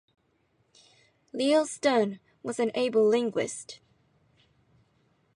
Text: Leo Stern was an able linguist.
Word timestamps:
Leo 1.31 1.63
Stern 1.63 2.19
was 2.41 2.59
an 2.59 2.71
able 2.73 3.07
linguist. 3.07 3.81